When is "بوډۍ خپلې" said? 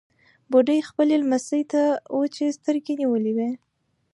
0.51-1.15